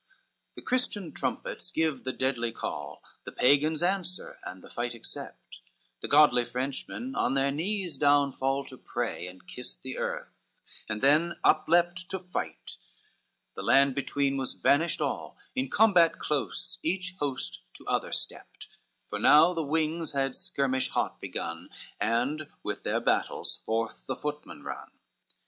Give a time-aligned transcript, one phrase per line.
[0.01, 5.61] XXXI The Christian trumpets give the deadly call, The Pagans answer, and the fight accept;
[6.01, 10.59] The godly Frenchmen on their knees down fall To pray, and kissed the earth,
[10.89, 12.77] and then up leapt To fight,
[13.53, 18.69] the land between was vanished all, In combat close each host to other stepped;
[19.07, 24.63] For now the wings had skirmish hot begun, And with their battles forth the footmen
[24.63, 24.89] run.